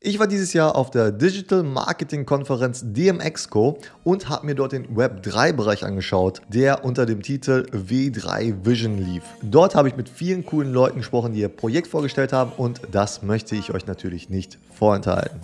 [0.00, 4.96] Ich war dieses Jahr auf der Digital Marketing Konferenz DMXCO und habe mir dort den
[4.96, 9.24] Web3-Bereich angeschaut, der unter dem Titel W3 Vision lief.
[9.42, 13.24] Dort habe ich mit vielen coolen Leuten gesprochen, die ihr Projekt vorgestellt haben und das
[13.24, 15.40] möchte ich euch natürlich nicht vorenthalten.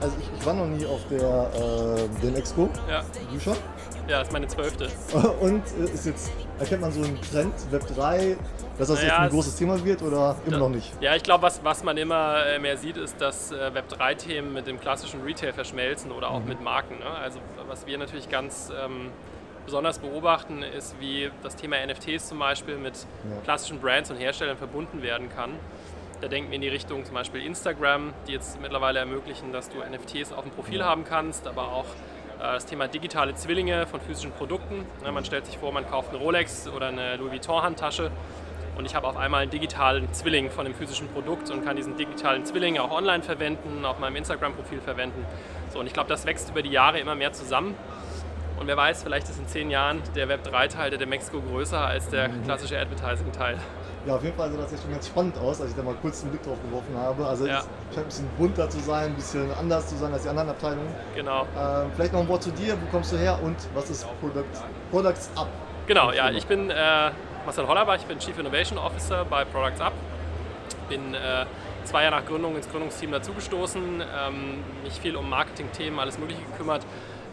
[0.00, 2.68] Also ich, ich, war noch nie auf der äh, DMXCO.
[2.90, 3.04] Ja.
[3.32, 3.56] Du schon?
[4.08, 4.88] Ja, ist meine zwölfte.
[5.40, 8.36] Und äh, ist jetzt, erkennt man so einen Trend, Web3,
[8.78, 10.92] dass das naja, jetzt ein großes Thema wird oder immer noch nicht?
[11.00, 14.66] Ja, ich glaube, was, was man immer äh, mehr sieht, ist, dass äh, Web3-Themen mit
[14.66, 16.48] dem klassischen Retail verschmelzen oder auch mhm.
[16.48, 16.98] mit Marken.
[16.98, 17.06] Ne?
[17.06, 19.10] Also was wir natürlich ganz ähm,
[19.64, 23.40] besonders beobachten, ist, wie das Thema NFTs zum Beispiel mit ja.
[23.44, 25.50] klassischen Brands und Herstellern verbunden werden kann.
[26.20, 29.78] Da denken wir in die Richtung zum Beispiel Instagram, die jetzt mittlerweile ermöglichen, dass du
[29.78, 31.84] NFTs auf dem Profil haben kannst, aber auch
[32.38, 34.86] äh, das Thema digitale Zwillinge von physischen Produkten.
[35.02, 38.10] Ne, man stellt sich vor, man kauft eine Rolex oder eine Louis Vuitton Handtasche
[38.76, 41.96] und ich habe auf einmal einen digitalen Zwilling von dem physischen Produkt und kann diesen
[41.96, 45.24] digitalen Zwilling auch online verwenden, auf meinem Instagram-Profil verwenden.
[45.72, 47.74] So, und ich glaube, das wächst über die Jahre immer mehr zusammen.
[48.58, 52.28] Und wer weiß, vielleicht ist in zehn Jahren der Web3-Teil der Mexiko größer als der
[52.28, 52.44] mhm.
[52.44, 53.58] klassische Advertising-Teil.
[54.06, 55.94] Ja, auf jeden Fall sah das jetzt schon ganz spannend aus, als ich da mal
[56.00, 57.26] kurz einen Blick drauf geworfen habe.
[57.26, 57.58] Also ja.
[57.58, 60.50] es scheint ein bisschen bunter zu sein, ein bisschen anders zu sein als die anderen
[60.50, 60.94] Abteilungen.
[61.14, 61.42] Genau.
[61.58, 64.44] Ähm, vielleicht noch ein Wort zu dir, wo kommst du her und was ist Product,
[64.90, 65.48] Products Up?
[65.86, 67.10] Genau, ja, ich bin äh,
[67.46, 69.92] Marcel Hollerbach, ich bin Chief Innovation Officer bei Products Up.
[70.88, 71.46] Bin äh,
[71.84, 76.84] zwei Jahre nach Gründung ins Gründungsteam dazugestoßen, ähm, mich viel um Marketing-Themen, alles Mögliche gekümmert.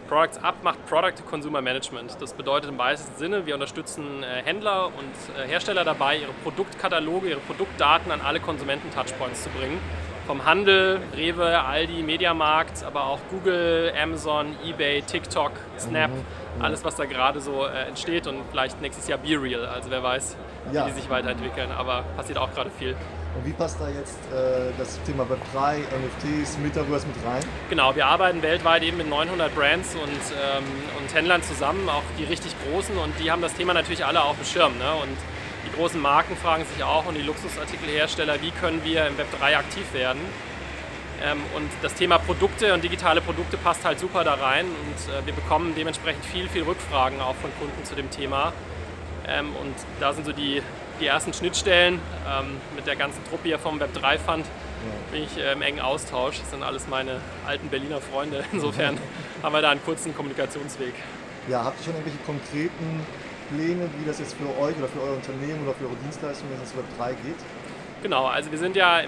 [0.06, 2.16] Products Up macht Product Consumer Management.
[2.20, 7.30] Das bedeutet im weitesten Sinne, wir unterstützen äh, Händler und äh, Hersteller dabei, ihre Produktkataloge,
[7.30, 9.80] ihre Produktdaten an alle Konsumenten-Touchpoints zu bringen.
[10.26, 16.10] Vom Handel, Rewe, Aldi, Mediamarkt, aber auch Google, Amazon, eBay, TikTok, Snap.
[16.10, 19.66] Mhm alles, was da gerade so äh, entsteht und vielleicht nächstes Jahr Be Real.
[19.66, 20.36] Also wer weiß,
[20.72, 20.86] ja.
[20.86, 22.96] wie die sich weiterentwickeln, aber passiert auch gerade viel.
[23.36, 27.42] Und wie passt da jetzt äh, das Thema Web3, NFTs, Metaverse mit rein?
[27.68, 30.64] Genau, wir arbeiten weltweit eben mit 900 Brands und, ähm,
[30.98, 34.36] und Händlern zusammen, auch die richtig großen und die haben das Thema natürlich alle auf
[34.36, 34.78] dem Schirm.
[34.78, 34.92] Ne?
[35.02, 35.16] Und
[35.74, 39.92] die großen Marken fragen sich auch und die Luxusartikelhersteller, wie können wir im Web3 aktiv
[39.92, 40.20] werden?
[41.22, 45.26] Ähm, und das Thema Produkte und digitale Produkte passt halt super da rein und äh,
[45.26, 48.52] wir bekommen dementsprechend viel, viel Rückfragen auch von Kunden zu dem Thema.
[49.26, 50.62] Ähm, und da sind so die,
[51.00, 51.94] die ersten Schnittstellen
[52.28, 54.46] ähm, mit der ganzen Truppe hier vom Web3 Fund.
[55.10, 56.38] Bin ich im engen Austausch.
[56.40, 58.44] Das sind alles meine alten Berliner Freunde.
[58.52, 58.98] Insofern
[59.42, 60.92] haben wir da einen kurzen Kommunikationsweg.
[61.48, 63.06] Ja, habt ihr schon irgendwelche konkreten
[63.50, 66.62] Pläne, wie das jetzt für euch oder für euer Unternehmen oder für eure Dienstleistungen, wenn
[66.62, 67.40] es ins Web3 geht?
[68.02, 69.02] Genau, also wir sind ja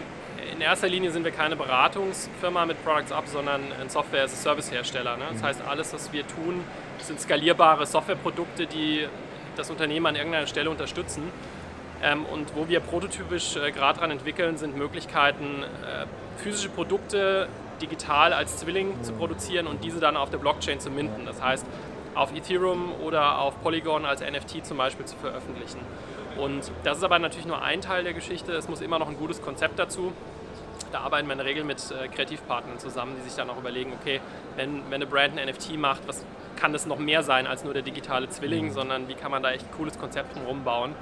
[0.53, 5.17] in erster Linie sind wir keine Beratungsfirma mit Products Up, sondern ein Software-as-a-Service-Hersteller.
[5.17, 5.25] Ne?
[5.33, 5.47] Das mhm.
[5.47, 6.63] heißt, alles, was wir tun,
[6.99, 9.07] sind skalierbare Softwareprodukte, die
[9.57, 11.23] das Unternehmen an irgendeiner Stelle unterstützen.
[12.03, 16.07] Ähm, und wo wir prototypisch äh, gerade daran entwickeln, sind Möglichkeiten, äh,
[16.43, 17.49] physische Produkte
[17.81, 21.27] digital als Zwilling zu produzieren und diese dann auf der Blockchain zu minden.
[21.27, 21.67] Das heißt,
[22.17, 25.81] auf Ethereum oder auf Polygon als NFT zum Beispiel zu veröffentlichen.
[26.37, 28.53] Und das ist aber natürlich nur ein Teil der Geschichte.
[28.53, 30.13] Es muss immer noch ein gutes Konzept dazu.
[30.93, 33.93] Da arbeiten wir in der Regel mit äh, Kreativpartnern zusammen, die sich dann auch überlegen,
[34.01, 34.21] okay,
[34.57, 36.25] wenn, wenn eine Brand ein NFT macht, was
[36.57, 38.73] kann das noch mehr sein als nur der digitale Zwilling, mhm.
[38.73, 40.95] sondern wie kann man da echt ein cooles Konzept drumherum bauen.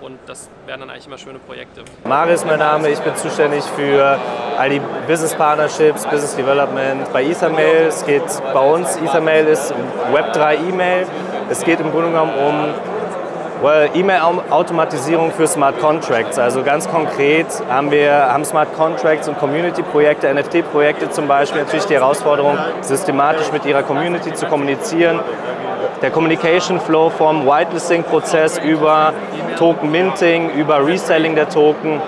[0.00, 1.82] Und das wären dann eigentlich immer schöne Projekte.
[2.04, 4.18] Maris ist mein Name, ich bin zuständig für
[4.58, 7.86] all die Business Partnerships, Business Development bei Ethermail.
[7.88, 9.74] Es geht bei uns, Ethermail ist
[10.12, 11.06] Web3 E-Mail.
[11.48, 12.74] Es geht im Grunde genommen um
[13.62, 16.38] Well, E-Mail-Automatisierung für Smart Contracts.
[16.38, 21.94] Also ganz konkret haben wir haben Smart Contracts und Community-Projekte, NFT-Projekte zum Beispiel natürlich die
[21.94, 25.20] Herausforderung, systematisch mit ihrer Community zu kommunizieren.
[26.02, 29.14] Der Communication Flow vom Whitelisting-Prozess über
[29.58, 32.00] Token-Minting, über Reselling der Token.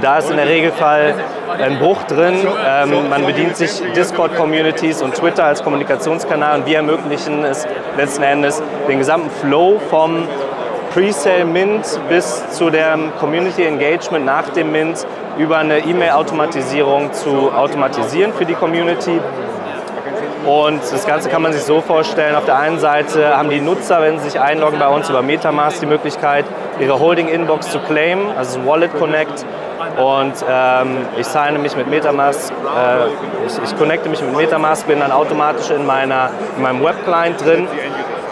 [0.00, 1.14] Da ist in der Regelfall
[1.58, 2.34] ein Bruch drin.
[2.66, 8.62] Ähm, man bedient sich Discord-Communities und Twitter als Kommunikationskanal und wir ermöglichen es letzten Endes,
[8.88, 10.26] den gesamten Flow vom
[10.94, 15.06] Pre-Sale Mint bis zu dem Community Engagement nach dem Mint
[15.36, 19.20] über eine E-Mail-Automatisierung zu automatisieren für die Community.
[20.46, 24.00] Und das Ganze kann man sich so vorstellen, auf der einen Seite haben die Nutzer,
[24.00, 26.44] wenn sie sich einloggen bei uns über Metamask, die Möglichkeit,
[26.78, 29.44] ihre Holding-Inbox zu claimen, also Wallet Connect.
[29.96, 35.00] Und ähm, ich signe mich mit Metamask, äh, ich, ich connecte mich mit Metamask, bin
[35.00, 37.66] dann automatisch in, meiner, in meinem Web-Client drin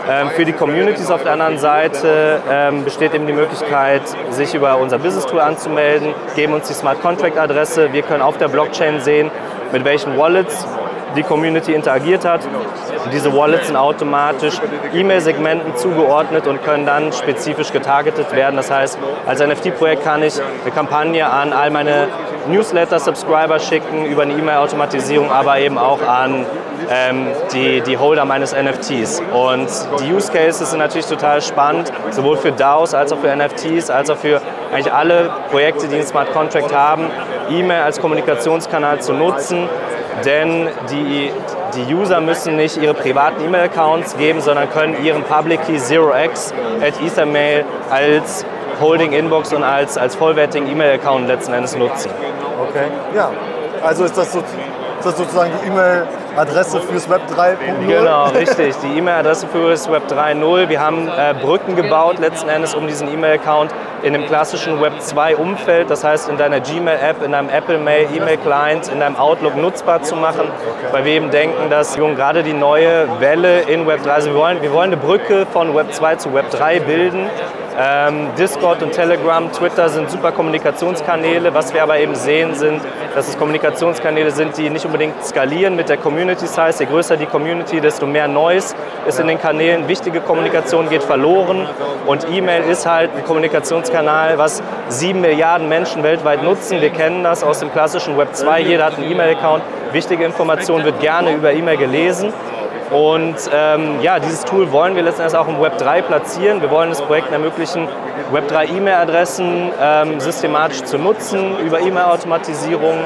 [0.09, 4.77] ähm, für die Communities auf der anderen Seite ähm, besteht eben die Möglichkeit, sich über
[4.77, 7.91] unser Business Tool anzumelden, geben uns die Smart Contract Adresse.
[7.93, 9.31] Wir können auf der Blockchain sehen,
[9.73, 10.67] mit welchen Wallets
[11.17, 12.41] die Community interagiert hat.
[13.13, 14.61] Diese Wallets sind automatisch
[14.93, 18.57] E-Mail-Segmenten zugeordnet und können dann spezifisch getargetet werden.
[18.57, 22.09] Das heißt, als NFT-Projekt kann ich eine Kampagne an all meine
[22.49, 26.47] Newsletter-Subscriber schicken über eine E-Mail-Automatisierung, aber eben auch an
[26.91, 29.23] ähm, die, die Holder meines NFTs.
[29.33, 29.69] Und
[30.01, 34.11] die Use Cases sind natürlich total spannend, sowohl für DAOs als auch für NFTs, als
[34.11, 34.41] auch für
[34.73, 37.07] eigentlich alle Projekte, die einen Smart Contract haben,
[37.51, 39.69] E-Mail als Kommunikationskanal zu nutzen.
[40.25, 41.31] Denn die,
[41.75, 47.01] die User müssen nicht ihre privaten E-Mail-Accounts geben, sondern können ihren Public Key 0x at
[47.03, 48.45] Ethermail als
[48.81, 52.11] Holding Inbox und als, als vollwertigen E-Mail-Account letzten Endes nutzen.
[52.69, 53.31] Okay, ja.
[53.83, 54.47] Also ist das, so, ist
[55.05, 55.67] das sozusagen die
[56.35, 57.87] E-Mail-Adresse fürs Web 3.0?
[57.87, 58.75] Genau, richtig.
[58.83, 60.69] Die E-Mail-Adresse fürs Web 3.0.
[60.69, 63.73] Wir haben äh, Brücken gebaut letzten Endes um diesen E-Mail-Account
[64.03, 68.89] in dem klassischen Web 2-Umfeld, das heißt in deiner Gmail-App, in deinem Apple Mail, E-Mail-Client,
[68.89, 70.49] in deinem Outlook nutzbar zu machen,
[70.91, 74.61] weil wir eben denken, dass gerade die neue Welle in Web 3, also wir wollen,
[74.61, 77.31] wir wollen eine Brücke von Web 2 zu Web 3 bilden
[77.79, 81.53] ähm, Discord und Telegram, Twitter sind super Kommunikationskanäle.
[81.55, 82.81] Was wir aber eben sehen, sind,
[83.15, 86.77] dass es Kommunikationskanäle sind, die nicht unbedingt skalieren mit der Community Size.
[86.81, 88.77] Je größer die Community, desto mehr Noise
[89.09, 89.89] ist in den Kanälen.
[89.89, 91.67] Wichtige Kommunikation geht verloren
[92.07, 96.81] und E-Mail ist halt ein Kommunikationskanal, was sieben Milliarden Menschen weltweit nutzen.
[96.81, 98.61] Wir kennen das aus dem klassischen Web 2.
[98.61, 99.63] Jeder hat einen E-Mail-Account.
[99.93, 102.33] Wichtige Information wird gerne über E-Mail gelesen.
[102.91, 106.61] Und ähm, ja, dieses Tool wollen wir letztendlich auch im Web 3 platzieren.
[106.61, 107.89] Wir wollen es Projekten ermöglichen,
[108.31, 112.99] Web 3 E-Mail-Adressen ähm, systematisch zu nutzen über E-Mail-Automatisierung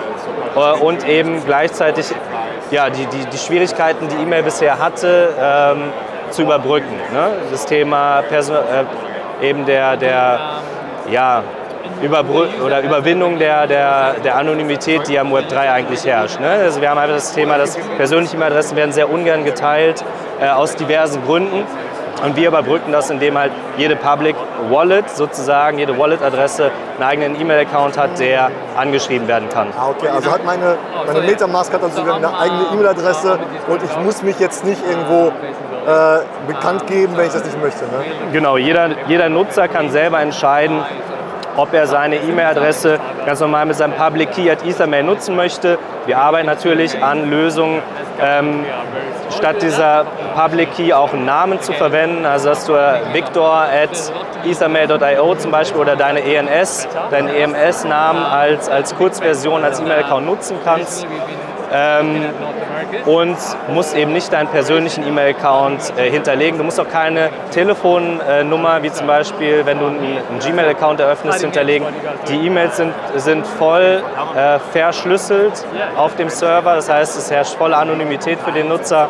[0.57, 2.07] äh, und eben gleichzeitig
[2.71, 5.93] ja, die, die, die Schwierigkeiten, die E-Mail bisher hatte, ähm,
[6.31, 6.95] zu überbrücken.
[7.13, 7.31] Ne?
[7.51, 10.41] Das Thema Person äh, eben der, der
[11.11, 11.43] ja,
[12.03, 16.41] Überbrü oder Überwindung der, der, der Anonymität, die am Web 3 eigentlich herrscht.
[16.41, 16.49] Ne?
[16.49, 20.05] Also wir haben einfach das Thema, dass persönliche E-Mail-Adressen werden sehr ungern geteilt,
[20.41, 21.65] äh, aus diversen Gründen.
[22.25, 24.35] Und wir überbrücken das, indem halt jede Public
[24.71, 29.69] Wallet sozusagen, jede Wallet-Adresse einen eigenen E-Mail-Account hat, der angeschrieben werden kann.
[29.79, 30.77] Ah, okay, also hat meine,
[31.07, 33.39] meine Metamask hat dann sogar eine eigene E-Mail-Adresse
[33.69, 36.19] und ich muss mich jetzt nicht irgendwo äh,
[36.49, 37.85] bekannt geben, wenn ich das nicht möchte.
[37.85, 38.05] Ne?
[38.33, 40.83] Genau, jeder, jeder Nutzer kann selber entscheiden,
[41.59, 45.77] ob er seine E-Mail-Adresse ganz normal mit seinem Public Key at Ethermail nutzen möchte.
[46.07, 47.83] Wir arbeiten natürlich an Lösungen,
[48.23, 48.65] ähm,
[49.37, 50.07] statt dieser
[50.37, 52.75] Public Key auch einen Namen zu verwenden, also dass du
[53.13, 54.13] Victor at
[54.45, 61.07] ethermail.io zum Beispiel oder deine ENS, deinen EMS-Namen als, als Kurzversion, als E-Mail-Account nutzen kannst.
[61.73, 62.25] Ähm,
[63.07, 63.37] und
[63.73, 66.59] musst eben nicht deinen persönlichen E-Mail-Account äh, hinterlegen.
[66.59, 71.87] Du musst auch keine Telefonnummer, wie zum Beispiel, wenn du einen, Gmail-Account eröffnest, hinterlegen.
[72.29, 74.03] Die E-Mails sind, sind voll
[74.37, 75.65] äh, verschlüsselt
[75.97, 79.09] auf dem Server, das heißt, es herrscht volle Anonymität für den Nutzer.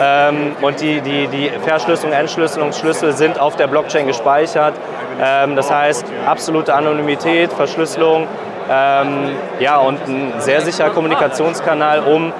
[0.00, 4.74] Ähm, und die, die, die Verschlüsselung, Entschlüsselungsschlüssel sind auf der Blockchain gespeichert.
[5.20, 8.26] Ähm, das heißt, absolute Anonymität, Verschlüsselung.
[8.68, 12.32] Ähm, ja, und ein sehr sicherer Kommunikationskanal, um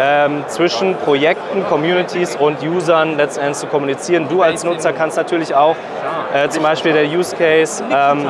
[0.00, 4.28] ähm, zwischen Projekten, Communities und Usern letztendlich zu kommunizieren.
[4.28, 5.76] Du als Nutzer kannst natürlich auch
[6.34, 8.28] äh, zum Beispiel der Use Case, ähm,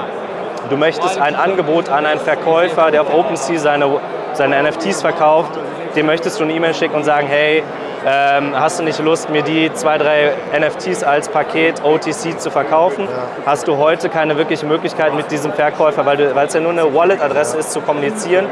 [0.70, 4.00] du möchtest ein Angebot an einen Verkäufer, der auf OpenSea seine,
[4.32, 5.52] seine NFTs verkauft,
[5.94, 7.62] dem möchtest du eine E-Mail schicken und sagen, hey,
[8.08, 13.08] ähm, hast du nicht Lust, mir die zwei, drei NFTs als Paket OTC zu verkaufen?
[13.44, 17.58] Hast du heute keine wirkliche Möglichkeit mit diesem Verkäufer, weil es ja nur eine Wallet-Adresse
[17.58, 18.46] ist, zu kommunizieren.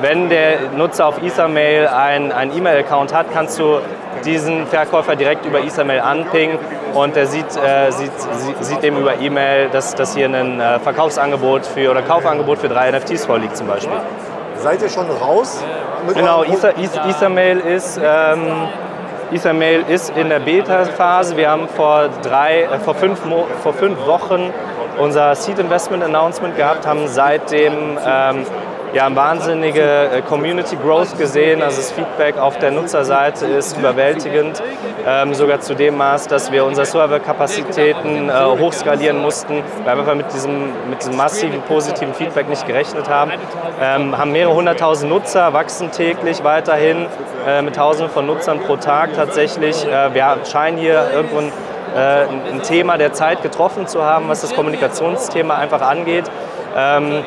[0.00, 3.80] Wenn der Nutzer auf Ethermail einen E-Mail-Account hat, kannst du
[4.24, 6.58] diesen Verkäufer direkt über Ethermail anpingen
[6.94, 8.12] und er sieht, äh, sieht,
[8.60, 12.90] sieht dem über E-Mail, dass, dass hier ein äh, Verkaufsangebot für oder Kaufangebot für drei
[12.90, 13.96] NFTs vorliegt zum Beispiel.
[14.56, 15.62] Seid ihr schon raus?
[16.14, 18.68] genau, Ether, Ethermail ist ähm,
[19.32, 21.36] Ethermail ist in der Beta-Phase.
[21.36, 23.20] Wir haben vor, drei, äh, vor, fünf,
[23.62, 24.52] vor fünf Wochen
[24.98, 28.46] unser Seed Investment Announcement gehabt, haben seitdem ähm,
[28.96, 31.60] ja, wahnsinnige äh, Community Growth gesehen.
[31.60, 34.62] Also das Feedback auf der Nutzerseite ist überwältigend,
[35.06, 40.32] ähm, sogar zu dem Maß, dass wir unsere Serverkapazitäten äh, hochskalieren mussten, weil wir mit
[40.32, 43.32] diesem, mit diesem massiven positiven Feedback nicht gerechnet haben.
[43.82, 47.04] Ähm, haben mehrere hunderttausend Nutzer, wachsen täglich weiterhin
[47.46, 49.84] äh, mit tausenden von Nutzern pro Tag tatsächlich.
[49.84, 51.52] Äh, wir scheinen hier irgendwo ein,
[51.94, 56.30] äh, ein Thema der Zeit getroffen zu haben, was das Kommunikationsthema einfach angeht
[56.76, 57.24] ähm,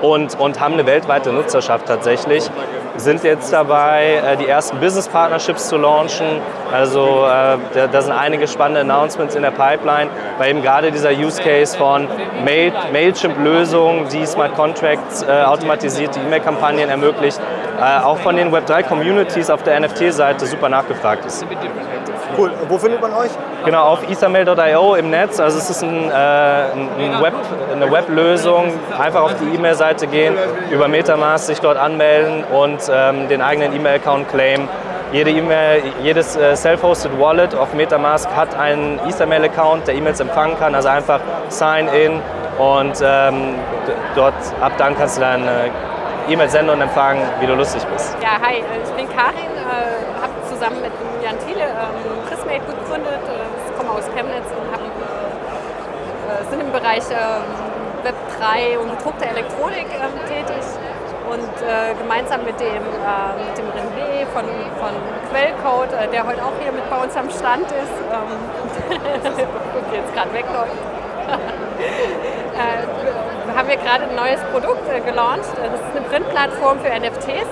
[0.00, 2.48] und, und haben eine weltweite Nutzerschaft tatsächlich.
[2.96, 6.40] sind jetzt dabei, äh, die ersten Business Partnerships zu launchen.
[6.72, 11.42] Also äh, da sind einige spannende Announcements in der Pipeline, weil eben gerade dieser Use
[11.42, 12.08] Case von
[12.44, 17.40] Mail, Mailchimp-Lösungen, die Smart Contracts äh, die E-Mail-Kampagnen ermöglicht,
[18.02, 21.44] auch von den Web3-Communities auf der NFT-Seite super nachgefragt ist.
[22.38, 22.50] Cool.
[22.68, 23.30] Wo findet man euch?
[23.64, 25.40] Genau, auf ethermail.io im Netz.
[25.40, 27.34] Also es ist ein, äh, ein Web,
[27.72, 28.72] eine Weblösung.
[28.98, 30.34] Einfach auf die E-Mail-Seite gehen,
[30.70, 34.68] über Metamask sich dort anmelden und ähm, den eigenen E-Mail-Account claimen.
[35.12, 35.42] Jede e
[36.02, 40.74] jedes äh, Self-Hosted Wallet auf Metamask hat einen Ethermail-Account, der E-Mails empfangen kann.
[40.74, 42.20] Also einfach Sign in
[42.58, 43.54] und ähm,
[44.14, 45.70] dort ab dann kannst du dann äh,
[46.28, 48.16] E-Mails senden und empfangen, wie du lustig bist.
[48.20, 50.90] Ja, hi, ich bin Karin, äh, habe zusammen mit
[51.22, 53.22] Jan Thiele ähm, Prismate gegründet.
[53.22, 57.14] Ich komme aus Chemnitz und hab, äh, sind im Bereich äh,
[58.06, 60.62] Web3 und gedruckte Elektronik äh, tätig.
[61.26, 64.44] Und äh, gemeinsam mit dem, äh, dem René von,
[64.78, 64.94] von
[65.30, 68.38] Quellcode, äh, der heute auch hier mit bei uns am Stand ist, ähm,
[69.92, 70.70] jetzt gerade wegläuft,
[73.56, 75.50] haben wir gerade ein neues Produkt gelauncht.
[75.56, 77.48] Das ist eine Printplattform für NFTs.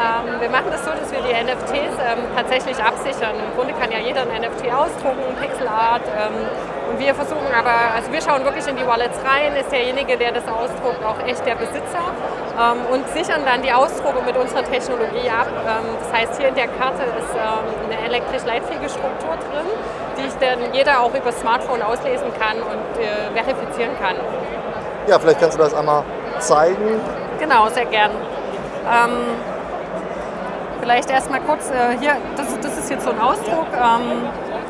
[0.00, 3.36] Ähm, wir machen das so, dass wir die NFTs ähm, tatsächlich absichern.
[3.36, 6.08] Im Grunde kann ja jeder ein NFT ausdrucken, Pixelart.
[6.08, 6.48] Ähm,
[6.90, 10.32] und wir versuchen aber, also wir schauen wirklich in die Wallets rein, ist derjenige, der
[10.32, 12.02] das ausdruckt, auch echt der Besitzer
[12.58, 15.46] ähm, und sichern dann die Ausdrucke mit unserer Technologie ab.
[15.46, 19.70] Ähm, das heißt, hier in der Karte ist ähm, eine elektrisch leitfähige Struktur drin,
[20.18, 24.16] die ich dann jeder auch über das Smartphone auslesen kann und äh, verifizieren kann.
[25.06, 26.02] Ja, vielleicht kannst du das einmal
[26.40, 27.00] zeigen.
[27.38, 28.10] Genau, sehr gern.
[28.90, 29.38] Ähm,
[30.80, 33.66] Vielleicht erstmal kurz, äh, hier, das, das, ist jetzt so ein Ausdruck.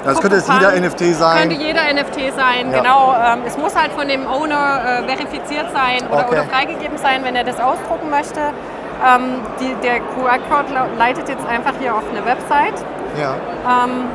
[0.00, 1.48] Ähm, das könnte jetzt jeder NFT sein.
[1.48, 2.78] Könnte jeder NFT sein, ja.
[2.78, 3.14] genau.
[3.14, 6.40] Ähm, es muss halt von dem Owner äh, verifiziert sein oder, okay.
[6.40, 8.40] oder, freigegeben sein, wenn er das ausdrucken möchte.
[8.40, 12.74] Ähm, die, der QR-Code leitet jetzt einfach hier auf eine Website.
[13.18, 13.34] Ja.
[13.84, 14.08] Ähm,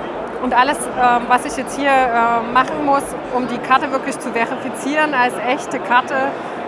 [0.43, 0.89] und alles, äh,
[1.27, 5.79] was ich jetzt hier äh, machen muss, um die Karte wirklich zu verifizieren als echte
[5.79, 6.15] Karte,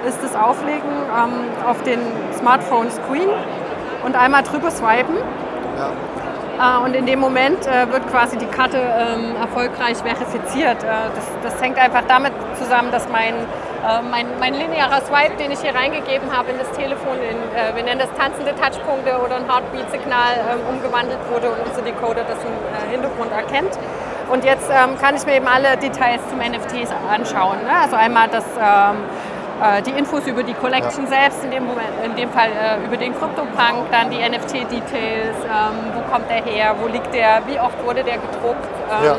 [0.08, 2.00] ist das Auflegen ähm, auf den
[2.40, 3.30] Smartphone-Screen
[4.04, 5.18] und einmal drüber swipen.
[5.78, 5.92] Ja.
[6.60, 10.84] Äh, und in dem Moment äh, wird quasi die Karte ähm, erfolgreich verifiziert.
[10.84, 13.34] Äh, das, das, hängt einfach damit zusammen, dass mein,
[14.10, 17.38] mein, mein, linearer Swipe, den ich hier reingegeben habe in das Telefon, in,
[17.76, 22.38] wir nennen das tanzende Touchpunkte oder ein Heartbeat-Signal, ähm, umgewandelt wurde und unser Decoder das
[22.44, 23.78] im Hintergrund erkennt.
[24.30, 27.64] Und jetzt ähm, kann ich mir eben alle Details zum NFTs anschauen.
[27.64, 27.72] Ne?
[27.82, 28.46] Also einmal das
[29.86, 31.10] die Infos über die Collection ja.
[31.10, 35.94] selbst, in dem, Moment, in dem Fall äh, über den CryptoPunk, dann die NFT-Details, ähm,
[35.96, 39.16] wo kommt der her, wo liegt der, wie oft wurde der gedruckt, ähm, ja.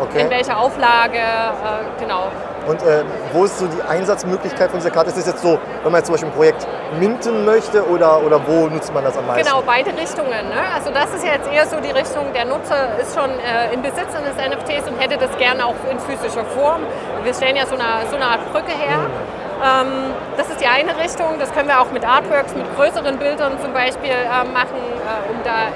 [0.00, 0.22] okay.
[0.22, 2.28] in welcher Auflage, äh, genau.
[2.66, 5.08] Und äh, wo ist so die Einsatzmöglichkeit von dieser Karte?
[5.08, 6.66] Ist das jetzt so, wenn man jetzt zum Beispiel ein Projekt
[6.98, 9.46] minten möchte oder, oder wo nutzt man das am meisten?
[9.46, 10.28] Genau, beide Richtungen.
[10.28, 10.60] Ne?
[10.74, 14.14] Also das ist jetzt eher so die Richtung, der Nutzer ist schon äh, in Besitz
[14.14, 16.82] eines NFTs und hätte das gerne auch in physischer Form.
[17.22, 18.98] Wir stellen ja so eine, so eine Art Brücke her.
[18.98, 19.39] Mhm.
[19.60, 21.38] Ähm, das ist die eine Richtung.
[21.38, 25.36] Das können wir auch mit Artworks, mit größeren Bildern zum Beispiel äh, machen, äh, um
[25.44, 25.68] da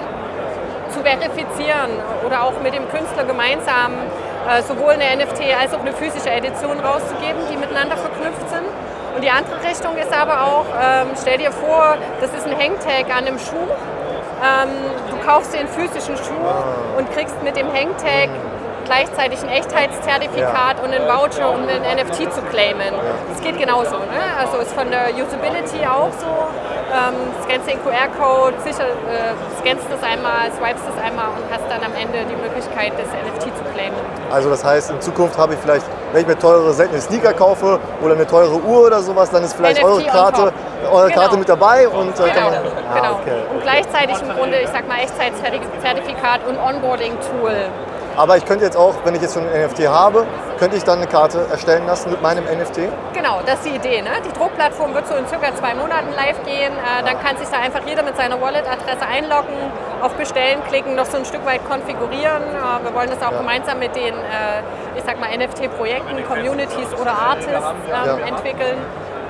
[0.91, 1.91] zu verifizieren
[2.25, 3.93] oder auch mit dem Künstler gemeinsam
[4.49, 8.67] äh, sowohl eine NFT als auch eine physische Edition rauszugeben, die miteinander verknüpft sind.
[9.15, 13.07] Und die andere Richtung ist aber auch, ähm, stell dir vor, das ist ein Hangtag
[13.11, 13.69] an einem Schuh.
[14.43, 14.71] Ähm,
[15.11, 16.99] du kaufst dir einen physischen Schuh ah.
[16.99, 18.29] und kriegst mit dem Hangtag
[18.85, 20.85] gleichzeitig ein Echtheitszertifikat ja.
[20.85, 22.95] und einen Voucher, um einen NFT zu claimen.
[23.31, 23.97] Das geht genauso.
[23.97, 24.23] Ne?
[24.39, 26.27] Also ist von der Usability auch so.
[26.95, 31.83] Ähm, scannst den QR-Code, sicher, äh, scannst das einmal, swipest das einmal und hast dann
[31.83, 33.99] am Ende die Möglichkeit, das NFT zu claimen.
[34.31, 37.81] Also das heißt, in Zukunft habe ich vielleicht, wenn ich mir teure seltene Sneaker kaufe
[38.03, 40.53] oder eine teure Uhr oder sowas, dann ist vielleicht NFT eure Karte,
[40.91, 41.21] eure genau.
[41.21, 42.51] Karte mit dabei und äh, genau.
[42.51, 43.13] Man, ah, genau.
[43.21, 43.43] Okay.
[43.51, 47.55] Und gleichzeitig im Grunde, ich sag mal, Echtzeitzertifikat und Onboarding-Tool.
[48.17, 50.27] Aber ich könnte jetzt auch, wenn ich jetzt schon ein NFT habe,
[50.59, 52.89] könnte ich dann eine Karte erstellen lassen mit meinem NFT?
[53.13, 54.03] Genau, das ist die Idee.
[54.03, 54.11] Ne?
[54.25, 56.73] Die Druckplattform wird so in circa zwei Monaten live gehen.
[56.73, 59.55] Äh, dann kann sich da einfach jeder mit seiner Wallet-Adresse einloggen,
[60.01, 62.43] auf Bestellen klicken, noch so ein Stück weit konfigurieren.
[62.43, 63.39] Äh, wir wollen das auch ja.
[63.39, 64.63] gemeinsam mit den, äh,
[64.97, 68.17] ich sag mal, NFT-Projekten, Communities oder Artists ähm, ja.
[68.27, 68.79] entwickeln,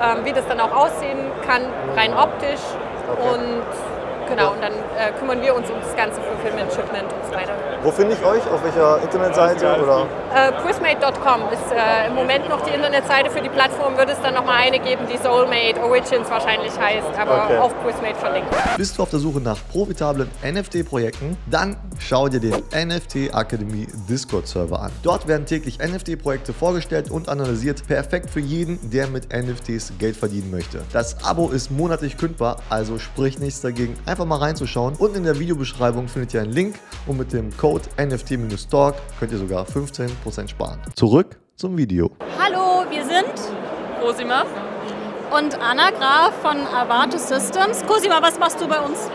[0.01, 1.63] ähm, wie das dann auch aussehen kann,
[1.95, 2.61] rein optisch.
[3.07, 3.29] Okay.
[3.33, 3.94] Und
[4.27, 7.53] Genau, und dann äh, kümmern wir uns um das ganze Fulfillment, Shipment und so weiter.
[7.83, 8.41] Wo finde ich euch?
[8.49, 9.65] Auf welcher Internetseite?
[9.83, 10.07] Oder?
[10.33, 13.95] Äh, Prismate.com ist äh, im Moment noch die Internetseite für die Plattform.
[13.97, 17.57] Wird es dann nochmal eine geben, die Soulmate Origins wahrscheinlich heißt, aber okay.
[17.57, 18.49] auf Prismate verlinkt.
[18.77, 21.37] Bist du auf der Suche nach profitablen NFT-Projekten?
[21.45, 24.91] Dann schau dir den NFT Academy Discord-Server an.
[25.03, 27.85] Dort werden täglich NFT-Projekte vorgestellt und analysiert.
[27.85, 30.81] Perfekt für jeden, der mit NFTs Geld verdienen möchte.
[30.91, 34.95] Das Abo ist monatlich kündbar, also sprich nichts dagegen einfach mal reinzuschauen.
[34.95, 36.75] Unten in der Videobeschreibung findet ihr einen Link
[37.07, 40.79] und mit dem Code NFT-Talk könnt ihr sogar 15% sparen.
[40.95, 42.11] Zurück zum Video.
[42.39, 43.33] Hallo, wir sind
[44.01, 44.45] Cosima.
[45.37, 47.83] und Anna Graf von Avato Systems.
[47.85, 49.09] Cosima, was machst du bei uns?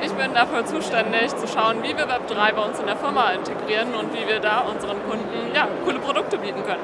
[0.00, 3.94] Ich bin dafür zuständig, zu schauen, wie wir Web3 bei uns in der Firma integrieren
[3.94, 6.82] und wie wir da unseren Kunden ja, coole Produkte bieten können.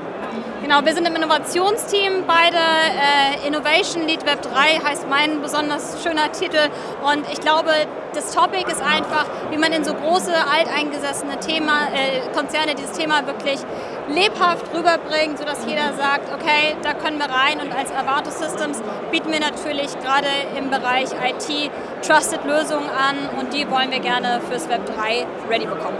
[0.62, 6.33] Genau, wir sind im Innovationsteam, beide äh, Innovation Lead Web 3 heißt mein besonders schöner
[6.33, 6.71] Titel
[7.02, 7.71] und ich glaube,
[8.14, 13.26] das Topic ist einfach, wie man in so große, alteingesessene Thema, äh, Konzerne dieses Thema
[13.26, 13.61] wirklich
[14.08, 19.32] lebhaft rüberbringt, sodass jeder sagt, okay, da können wir rein und als Avato Systems bieten
[19.32, 21.70] wir natürlich gerade im Bereich IT
[22.06, 25.96] Trusted Lösungen an und die wollen wir gerne fürs Web 3 ready bekommen.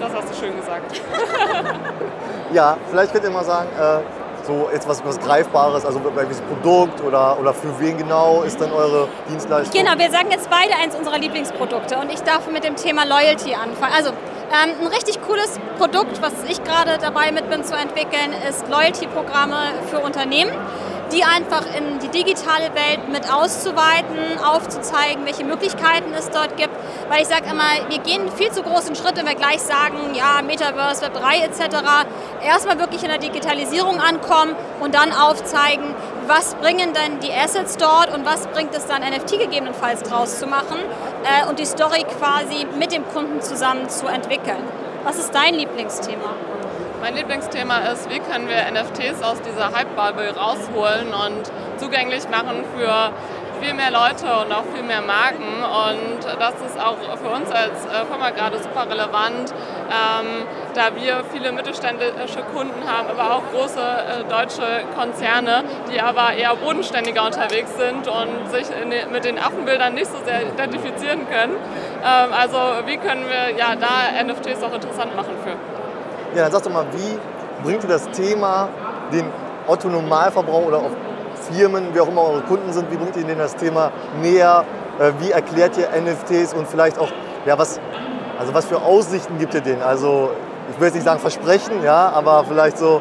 [0.00, 1.00] Das hast du schön gesagt.
[2.50, 4.00] Ja, vielleicht könnt ihr mal sagen, äh,
[4.48, 8.72] so jetzt was, was Greifbares, also welches Produkt oder, oder für wen genau ist dann
[8.72, 9.78] eure Dienstleistung?
[9.78, 13.54] Genau, wir sagen jetzt beide eins unserer Lieblingsprodukte und ich darf mit dem Thema Loyalty
[13.54, 13.92] anfangen.
[13.94, 18.66] Also ähm, ein richtig cooles Produkt, was ich gerade dabei mit bin zu entwickeln, ist
[18.68, 19.56] Loyalty-Programme
[19.90, 20.50] für Unternehmen
[21.12, 26.74] die einfach in die digitale Welt mit auszuweiten, aufzuzeigen, welche Möglichkeiten es dort gibt.
[27.08, 30.42] Weil ich sage immer, wir gehen viel zu großen Schritt, wenn wir gleich sagen, ja,
[30.42, 31.76] Metaverse, Web 3 etc.
[32.42, 35.94] Erstmal wirklich in der Digitalisierung ankommen und dann aufzeigen,
[36.26, 40.46] was bringen denn die Assets dort und was bringt es dann NFT gegebenenfalls draus zu
[40.46, 40.78] machen
[41.24, 44.62] äh, und die Story quasi mit dem Kunden zusammen zu entwickeln.
[45.04, 46.34] Was ist dein Lieblingsthema?
[47.00, 53.12] Mein Lieblingsthema ist, wie können wir NFTs aus dieser Hype-Bubble rausholen und zugänglich machen für
[53.60, 55.62] viel mehr Leute und auch viel mehr Marken.
[55.62, 59.52] Und das ist auch für uns als äh, Firma gerade super relevant,
[59.90, 66.32] ähm, da wir viele mittelständische Kunden haben, aber auch große äh, deutsche Konzerne, die aber
[66.32, 71.54] eher bodenständiger unterwegs sind und sich den, mit den Affenbildern nicht so sehr identifizieren können.
[72.04, 75.77] Ähm, also wie können wir ja da NFTs auch interessant machen für?
[76.34, 77.18] Ja, dann sag doch mal, wie
[77.64, 78.68] bringt ihr das Thema
[79.12, 79.30] den
[79.66, 80.90] Otto Normalverbraucher oder auch
[81.50, 84.64] Firmen, wie auch immer eure Kunden sind, wie bringt ihr denen das Thema näher?
[84.98, 87.08] Äh, wie erklärt ihr NFTs und vielleicht auch,
[87.46, 87.80] ja, was,
[88.38, 89.82] also was für Aussichten gibt ihr denen?
[89.82, 90.30] Also,
[90.70, 93.00] ich will jetzt nicht sagen Versprechen, ja, aber vielleicht so,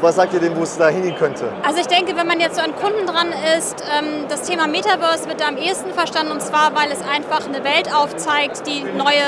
[0.00, 1.50] was sagt ihr denen, wo es da hingehen könnte?
[1.66, 5.26] Also ich denke, wenn man jetzt so an Kunden dran ist, ähm, das Thema Metaverse
[5.28, 9.24] wird da am ehesten verstanden und zwar, weil es einfach eine Welt aufzeigt, die neue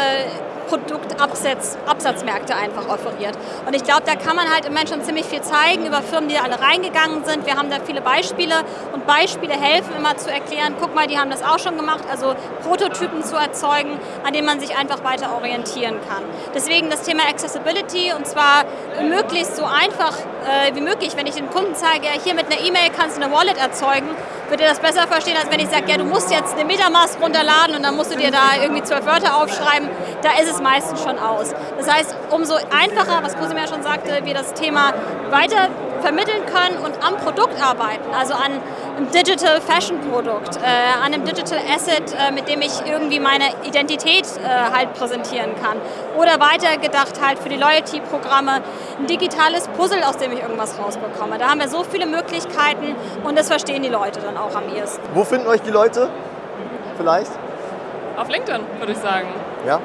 [0.68, 3.36] Produktabsatzmärkte einfach offeriert.
[3.66, 6.28] Und ich glaube, da kann man halt im Moment schon ziemlich viel zeigen über Firmen,
[6.28, 7.46] die alle reingegangen sind.
[7.46, 8.54] Wir haben da viele Beispiele
[8.92, 12.34] und Beispiele helfen immer zu erklären, guck mal, die haben das auch schon gemacht, also
[12.62, 16.22] Prototypen zu erzeugen, an denen man sich einfach weiter orientieren kann.
[16.54, 18.64] Deswegen das Thema Accessibility und zwar
[19.02, 21.16] möglichst so einfach äh, wie möglich.
[21.16, 24.08] Wenn ich den Kunden zeige, hier mit einer E-Mail kannst du eine Wallet erzeugen,
[24.48, 27.20] wird er das besser verstehen, als wenn ich sage, ja, du musst jetzt eine Metamask
[27.20, 29.88] runterladen und dann musst du dir da irgendwie zwölf Wörter aufschreiben.
[30.22, 31.54] Da ist es meistens schon aus.
[31.78, 34.92] Das heißt, umso einfacher, was Cosima ja schon sagte, wir das Thema
[35.30, 35.68] weiter
[36.02, 38.60] vermitteln können und am Produkt arbeiten, also an
[38.96, 43.44] einem Digital Fashion Produkt, äh, an einem Digital Asset, äh, mit dem ich irgendwie meine
[43.64, 45.76] Identität äh, halt präsentieren kann.
[46.16, 48.62] Oder weitergedacht halt für die Loyalty-Programme
[48.98, 51.38] ein digitales Puzzle, aus dem ich irgendwas rausbekomme.
[51.38, 55.02] Da haben wir so viele Möglichkeiten und das verstehen die Leute dann auch am ehesten.
[55.14, 56.08] Wo finden euch die Leute?
[56.96, 57.30] Vielleicht?
[58.16, 59.28] Auf LinkedIn, würde ich sagen.
[59.66, 59.80] Ja?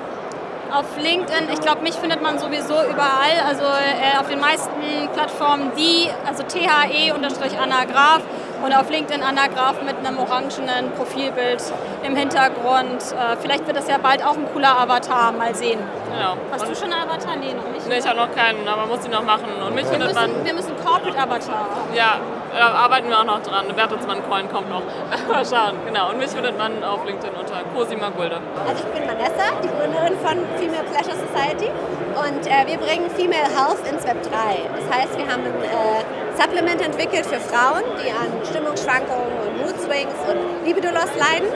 [0.73, 5.73] Auf LinkedIn, ich glaube, mich findet man sowieso überall, also äh, auf den meisten Plattformen
[5.77, 8.21] die, also THE-Anna Graf
[8.63, 11.61] und auf LinkedIn Anna Graf mit einem orangenen Profilbild
[12.03, 13.01] im Hintergrund.
[13.11, 15.79] Äh, vielleicht wird das ja bald auch ein cooler Avatar, mal sehen.
[16.13, 16.37] Genau.
[16.51, 17.35] Hast du Und- schon einen Avatar?
[17.35, 17.87] Nee, noch nicht.
[17.87, 19.45] Nee, ich habe noch keinen, aber man muss ihn noch machen.
[19.65, 21.67] Und mich wir, findet man, müssen, wir müssen Corporate Avatar.
[21.95, 22.15] ja,
[22.53, 23.65] da arbeiten wir auch noch dran.
[23.75, 24.83] Bertelsmann-Coin kommt noch.
[25.27, 26.09] Mal schauen, genau.
[26.09, 28.39] Und mich findet man auf LinkedIn unter Cosima Gulde.
[28.67, 31.71] Also ich bin Vanessa, die Gründerin von Female Pleasure Society
[32.11, 34.29] und äh, wir bringen Female Health ins Web 3.
[34.75, 36.03] Das heißt, wir haben ein äh,
[36.35, 41.47] Supplement entwickelt für Frauen, die an Stimmungsschwankungen und Mood Swings und Libido-Loss leiden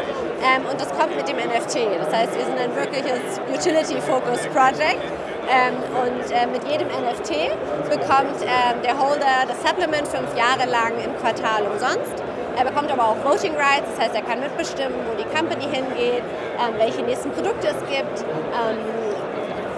[0.43, 1.87] ähm, und das kommt mit dem NFT.
[1.99, 5.01] Das heißt, wir sind ein wirkliches Utility-Focused Project
[5.49, 7.53] ähm, und äh, mit jedem NFT
[7.89, 12.23] bekommt ähm, der Holder das Supplement fünf Jahre lang im Quartal umsonst.
[12.57, 16.23] Er bekommt aber auch Voting Rights, das heißt, er kann mitbestimmen, wo die Company hingeht,
[16.55, 18.21] ähm, welche nächsten Produkte es gibt.
[18.55, 18.79] Ähm,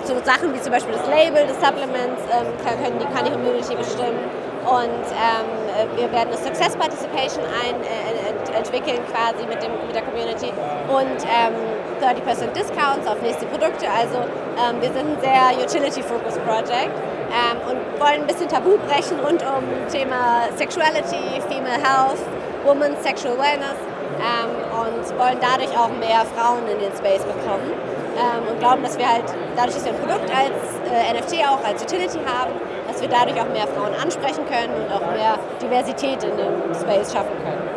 [0.06, 3.32] so Sachen wie zum Beispiel das Label des Supplements ähm, kann, können die, kann die
[3.32, 4.24] Community bestimmen.
[4.64, 9.72] Und ähm, äh, wir werden eine Success Participation ein, äh, ent entwickeln quasi mit, dem,
[9.86, 10.52] mit der Community
[10.88, 11.56] und ähm,
[12.02, 13.88] 30% Discounts auf nächste Produkte.
[13.90, 14.18] Also
[14.58, 16.94] ähm, wir sind ein sehr Utility-Focused Project
[17.30, 22.22] ähm, und wollen ein bisschen Tabu brechen rund um Thema Sexuality, Female Health,
[22.66, 23.78] Women's Sexual Wellness
[24.18, 27.74] ähm, und wollen dadurch auch mehr Frauen in den Space bekommen
[28.18, 30.58] ähm, und glauben, dass wir halt dadurch, dass wir ein Produkt als
[30.90, 32.54] äh, NFT auch als Utility haben,
[32.88, 37.14] dass wir dadurch auch mehr Frauen ansprechen können und auch mehr Diversität in dem Space
[37.14, 37.68] schaffen können.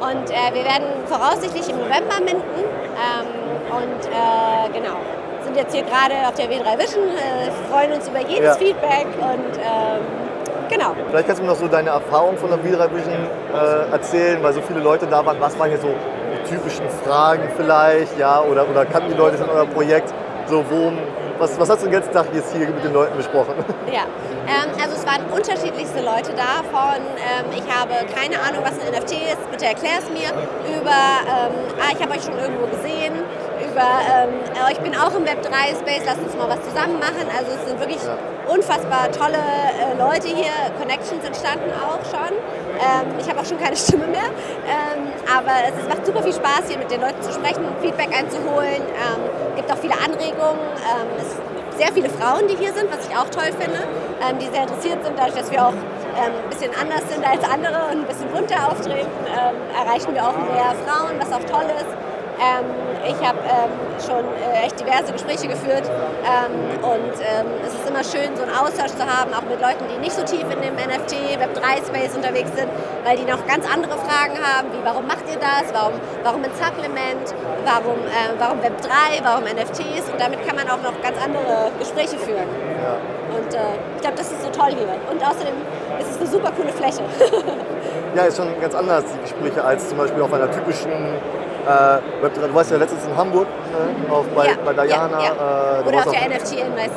[0.00, 2.40] Und äh, wir werden voraussichtlich im November minden
[2.96, 3.39] ähm,
[3.70, 4.96] und äh, genau
[5.50, 8.54] sind jetzt hier gerade auf der W3 Vision, äh, freuen uns über jedes ja.
[8.54, 10.02] Feedback und ähm,
[10.68, 10.94] genau.
[11.08, 14.52] Vielleicht kannst du mir noch so deine Erfahrung von der W3 Vision äh, erzählen, weil
[14.52, 15.40] so viele Leute da waren.
[15.40, 19.50] Was waren hier so die typischen Fragen vielleicht, ja, oder, oder kannten die Leute schon
[19.50, 20.12] euer Projekt?
[20.46, 20.98] So, worum,
[21.38, 23.54] was, was hast du den ganzen Tag jetzt hier mit den Leuten besprochen?
[23.92, 24.02] Ja,
[24.46, 28.92] ähm, also es waren unterschiedlichste Leute da von ähm, ich habe keine Ahnung, was ein
[28.92, 30.30] NFT ist, bitte erklär es mir,
[30.78, 33.19] über ähm, ah, ich habe euch schon irgendwo gesehen,
[33.70, 37.26] über ähm, ich bin auch im Web3 Space, lasst uns mal was zusammen machen.
[37.30, 38.16] Also es sind wirklich ja.
[38.46, 42.34] unfassbar tolle äh, Leute hier, Connections entstanden auch schon.
[42.78, 44.30] Ähm, ich habe auch schon keine Stimme mehr,
[44.66, 48.10] ähm, aber es, es, macht super viel Spaß hier mit den Leuten zu sprechen, Feedback
[48.16, 48.82] einzuholen.
[48.94, 49.20] Ähm,
[49.56, 50.62] gibt auch viele Anregungen.
[50.86, 51.36] Ähm, es
[51.78, 53.80] sehr viele Frauen, die hier sind, was ich auch toll finde,
[54.20, 57.88] ähm, die sehr interessiert sind, dadurch, dass wir auch ein bisschen anders sind als andere
[57.88, 59.08] und ein bisschen bunter auftreten,
[59.72, 61.88] erreichen wir auch mehr Frauen, was auch toll ist.
[62.40, 62.64] Ähm,
[63.04, 65.84] ich habe ähm, schon äh, echt diverse Gespräche geführt
[66.24, 69.84] ähm, und ähm, es ist immer schön, so einen Austausch zu haben, auch mit Leuten,
[69.92, 72.68] die nicht so tief in dem NFT, Web3-Space unterwegs sind,
[73.04, 76.52] weil die noch ganz andere Fragen haben, wie warum macht ihr das, warum, warum ein
[76.56, 77.28] Supplement,
[77.68, 82.16] warum, äh, warum Web3, warum NFTs und damit kann man auch noch ganz andere Gespräche
[82.16, 82.48] führen.
[82.80, 82.96] Ja.
[83.36, 84.88] Und äh, ich glaube, das ist so toll hier.
[85.10, 85.54] Und außerdem
[86.00, 87.02] ist es eine super coole Fläche.
[88.16, 90.90] ja, ist schon ganz anders, die Gespräche, als zum Beispiel auf einer typischen
[91.64, 95.18] du warst ja letztens in Hamburg ne, auf, bei, ja, bei Diana.
[95.18, 95.80] Ja, ja.
[95.80, 96.90] Äh, oder auf der NFT NYC.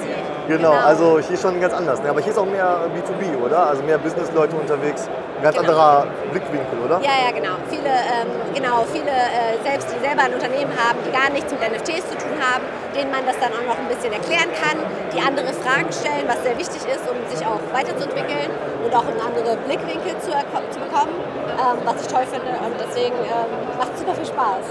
[0.47, 2.01] Genau, genau, also hier schon ganz anders.
[2.01, 2.09] Ne?
[2.09, 3.67] Aber hier ist auch mehr B2B, oder?
[3.67, 5.09] Also mehr Businessleute unterwegs.
[5.43, 5.75] Ein ganz genau.
[5.75, 7.03] anderer Blickwinkel, oder?
[7.03, 7.59] Ja, ja, genau.
[7.67, 11.59] Viele, ähm, genau, viele äh, selbst, die selber ein Unternehmen haben, die gar nichts mit
[11.59, 12.63] NFTs zu tun haben,
[12.95, 14.79] denen man das dann auch noch ein bisschen erklären kann,
[15.11, 18.55] die andere Fragen stellen, was sehr wichtig ist, um sich auch weiterzuentwickeln
[18.87, 21.11] und auch einen anderen Blickwinkel zu, zu bekommen,
[21.59, 22.55] ähm, was ich toll finde.
[22.63, 24.63] Und deswegen ähm, macht es super viel Spaß.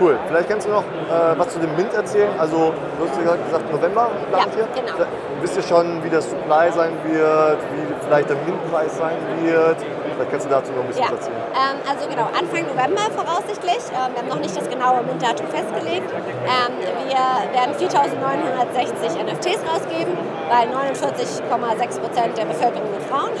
[0.00, 0.18] Cool.
[0.28, 2.28] Vielleicht kannst du noch äh, was zu dem Mint erzählen.
[2.38, 4.82] Also, du hast ja gesagt, November plant ja, hier.
[4.82, 5.06] Genau.
[5.40, 9.78] Wisst ihr schon, wie das Supply sein wird, wie vielleicht der Mintpreis sein wird?
[10.14, 11.10] Vielleicht kannst du dazu noch ein bisschen ja.
[11.10, 11.42] erzählen.
[11.52, 13.82] Ähm, also genau, Anfang November voraussichtlich.
[13.92, 16.08] Ähm, wir haben noch nicht das genaue Mintdatum festgelegt.
[16.08, 20.16] Ähm, wir werden 4.960 NFTs rausgeben,
[20.48, 23.32] bei 49,6 Prozent der Bevölkerung sind Frauen.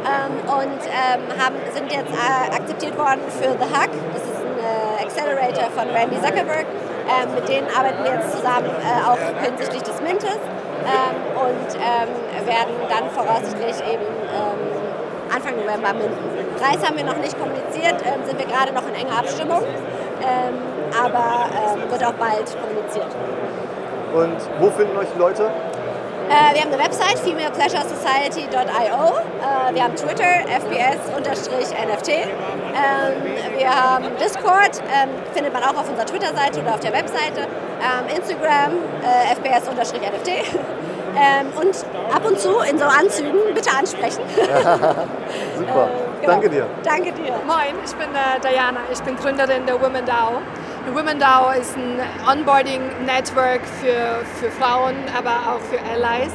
[0.00, 3.92] Ähm, und ähm, haben, sind jetzt äh, akzeptiert worden für The Hug.
[4.14, 6.64] Das ist äh, Accelerator von Randy Zuckerberg.
[7.04, 10.38] Ähm, mit denen arbeiten wir jetzt zusammen äh, auch hinsichtlich des Mintes
[10.80, 14.60] und ähm, werden dann voraussichtlich eben ähm,
[15.34, 16.16] Anfang November minden.
[16.58, 19.62] Preis haben wir noch nicht kommuniziert, ähm, sind wir gerade noch in enger Abstimmung,
[20.20, 20.54] ähm,
[20.92, 21.48] aber
[21.90, 23.14] wird auch bald kommuniziert.
[24.12, 25.50] Und wo finden euch Leute?
[26.30, 28.54] Äh, wir haben eine Website, femalepleasuresociety.io.
[28.54, 32.08] Äh, wir haben Twitter, fbs-nft.
[32.08, 37.48] Ähm, wir haben Discord, ähm, findet man auch auf unserer Twitter-Seite oder auf der Webseite.
[37.82, 40.30] Ähm, Instagram, äh, fbs-nft.
[41.10, 41.74] Ähm, und
[42.14, 44.22] ab und zu in so Anzügen bitte ansprechen.
[44.36, 46.32] Super, äh, genau.
[46.32, 46.66] danke dir.
[46.84, 47.32] Danke dir.
[47.48, 50.40] Moin, ich bin äh, Diana, ich bin Gründerin der Women DAO.
[50.94, 56.32] WomenDAO ist ein Onboarding-Network für, für Frauen, aber auch für Allies.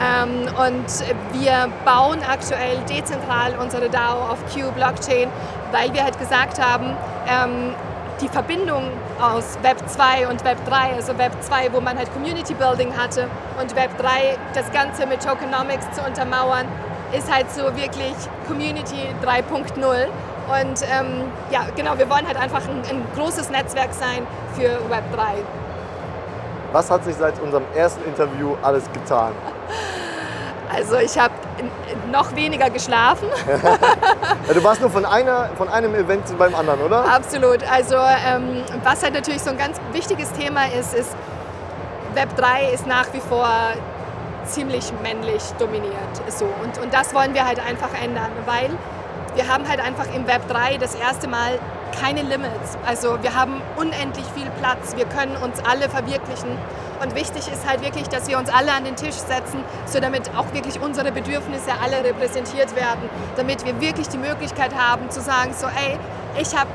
[0.00, 5.28] Ähm, und wir bauen aktuell dezentral unsere DAO auf Q-Blockchain,
[5.72, 6.96] weil wir halt gesagt haben,
[7.28, 7.74] ähm,
[8.20, 8.90] die Verbindung
[9.20, 13.28] aus Web 2 und Web 3, also Web 2, wo man halt Community Building hatte
[13.60, 16.66] und Web 3 das Ganze mit Tokenomics zu untermauern,
[17.12, 18.14] ist halt so wirklich
[18.46, 20.08] Community 3.0
[20.48, 25.04] und ähm, ja, genau, wir wollen halt einfach ein, ein großes Netzwerk sein für Web
[25.14, 25.22] 3.
[26.72, 29.32] Was hat sich seit unserem ersten Interview alles getan?
[30.74, 31.34] Also ich habe
[32.10, 33.28] noch weniger geschlafen.
[34.48, 37.04] ja, du warst nur von, einer, von einem Event beim anderen, oder?
[37.04, 37.62] Absolut.
[37.70, 41.14] Also ähm, was halt natürlich so ein ganz wichtiges Thema ist, ist,
[42.14, 43.48] Web 3 ist nach wie vor
[44.44, 45.94] ziemlich männlich dominiert.
[46.28, 46.46] So.
[46.62, 48.70] Und, und das wollen wir halt einfach ändern, weil
[49.34, 51.58] wir haben halt einfach im Web 3 das erste Mal
[52.00, 52.76] keine Limits.
[52.86, 56.50] Also wir haben unendlich viel Platz, wir können uns alle verwirklichen.
[57.02, 60.30] Und wichtig ist halt wirklich, dass wir uns alle an den Tisch setzen, so damit
[60.36, 65.52] auch wirklich unsere Bedürfnisse alle repräsentiert werden, damit wir wirklich die Möglichkeit haben zu sagen,
[65.52, 65.98] so ey,
[66.40, 66.70] ich habe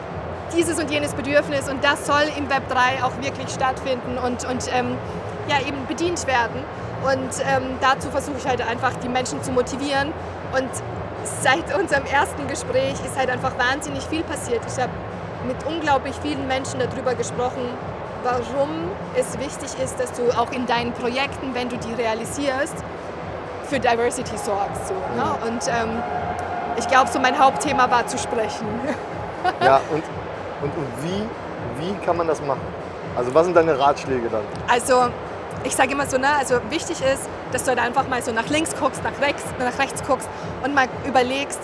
[0.56, 4.66] dieses und jenes Bedürfnis und das soll im Web 3 auch wirklich stattfinden und, und
[4.74, 4.98] ähm,
[5.48, 6.64] ja, eben bedient werden.
[7.04, 10.12] Und ähm, dazu versuche ich halt einfach, die Menschen zu motivieren
[10.54, 10.70] und
[11.42, 14.62] seit unserem ersten Gespräch ist halt einfach wahnsinnig viel passiert.
[14.68, 14.92] Ich habe
[15.48, 17.74] mit unglaublich vielen Menschen darüber gesprochen,
[18.24, 18.70] warum
[19.16, 22.76] es wichtig ist, dass du auch in deinen Projekten, wenn du die realisierst,
[23.70, 24.88] für Diversity sorgst.
[24.88, 25.48] So, ne?
[25.48, 26.02] Und ähm,
[26.78, 28.68] ich glaube, so mein Hauptthema war zu sprechen.
[29.62, 30.04] ja, und,
[30.62, 31.24] und, und wie,
[31.80, 32.62] wie kann man das machen?
[33.16, 34.44] Also was sind deine Ratschläge dann?
[34.68, 35.10] Also
[35.64, 38.48] ich sage immer so, ne, also wichtig ist, dass du halt einfach mal so nach
[38.50, 40.30] links guckst, nach rechts, nach rechts guckst
[40.64, 41.60] und mal überlegst,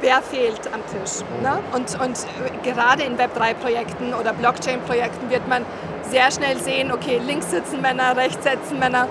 [0.00, 1.24] wer fehlt am Tisch.
[1.42, 1.58] Ne?
[1.72, 2.26] Und, und
[2.62, 5.64] gerade in Web3-Projekten oder Blockchain-Projekten wird man
[6.02, 9.08] sehr schnell sehen, okay, links sitzen Männer, rechts sitzen Männer.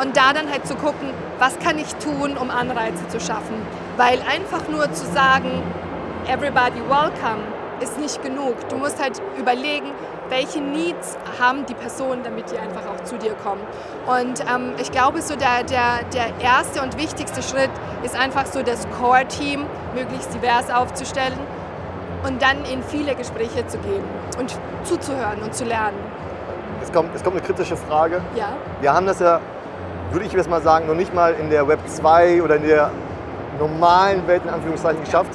[0.00, 3.54] Und da dann halt zu gucken, was kann ich tun, um Anreize zu schaffen.
[3.96, 5.62] Weil einfach nur zu sagen,
[6.26, 7.42] everybody welcome,
[7.80, 8.68] ist nicht genug.
[8.68, 9.92] Du musst halt überlegen,
[10.30, 13.60] welche Needs haben die Personen, damit die einfach auch zu dir kommen.
[14.06, 17.70] Und ähm, ich glaube, so der, der, der erste und wichtigste Schritt
[18.02, 21.38] ist einfach so das Core-Team möglichst divers aufzustellen
[22.26, 24.04] und dann in viele Gespräche zu gehen
[24.38, 25.98] und zuzuhören und zu lernen.
[26.82, 28.20] Es kommt, es kommt eine kritische Frage.
[28.34, 28.56] Ja.
[28.80, 29.40] Wir haben das ja,
[30.12, 32.90] würde ich jetzt mal sagen, noch nicht mal in der Web 2 oder in der
[33.58, 35.30] normalen Welt in Anführungszeichen geschafft.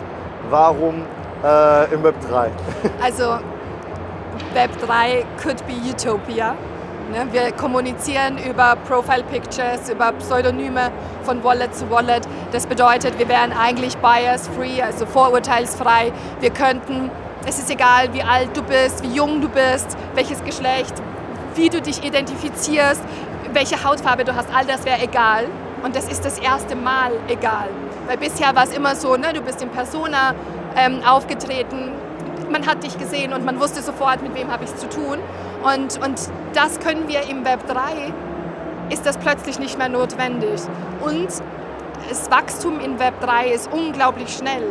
[0.49, 1.03] Warum
[1.43, 2.49] äh, im Web 3?
[3.03, 3.37] Also
[4.53, 6.55] Web 3 could be Utopia.
[7.11, 10.91] Ne, wir kommunizieren über Profile Pictures, über Pseudonyme
[11.23, 12.27] von Wallet zu Wallet.
[12.51, 16.11] Das bedeutet, wir wären eigentlich bias-free, also vorurteilsfrei.
[16.39, 17.11] Wir könnten,
[17.45, 20.95] es ist egal, wie alt du bist, wie jung du bist, welches Geschlecht,
[21.53, 23.01] wie du dich identifizierst,
[23.53, 25.45] welche Hautfarbe du hast, all das wäre egal.
[25.83, 27.69] Und das ist das erste Mal egal.
[28.07, 30.33] Weil bisher war es immer so, ne, du bist in Persona
[30.75, 31.91] ähm, aufgetreten,
[32.55, 35.19] man hat dich gesehen und man wusste sofort, mit wem habe ich es zu tun.
[35.63, 36.19] Und, und
[36.53, 38.13] das können wir im Web 3,
[38.91, 40.61] ist das plötzlich nicht mehr notwendig.
[41.01, 41.27] Und
[42.07, 44.63] das Wachstum in Web 3 ist unglaublich schnell.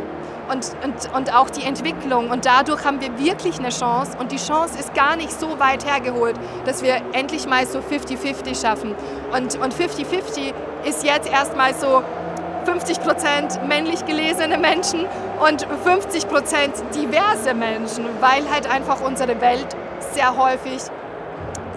[0.51, 2.31] Und, und, und auch die Entwicklung.
[2.31, 4.16] Und dadurch haben wir wirklich eine Chance.
[4.18, 8.62] Und die Chance ist gar nicht so weit hergeholt, dass wir endlich mal so 50-50
[8.62, 8.94] schaffen.
[9.33, 10.55] Und 50-50
[10.87, 12.03] ist jetzt erstmal so
[12.64, 15.07] 50 Prozent männlich gelesene Menschen
[15.40, 19.66] und 50 Prozent diverse Menschen, weil halt einfach unsere Welt
[20.12, 20.83] sehr häufig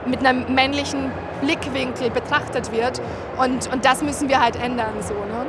[0.05, 3.01] mit einem männlichen Blickwinkel betrachtet wird
[3.37, 4.93] und, und das müssen wir halt ändern.
[5.01, 5.45] So, ne?